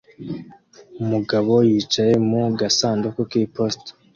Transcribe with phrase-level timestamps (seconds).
[1.01, 3.89] Umugabo yicaye mu gasanduku k'iposita